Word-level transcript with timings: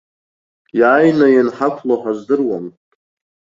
Иааины 0.79 1.27
ианҳақәло 1.31 1.95
ҳаздыруам. 2.01 2.65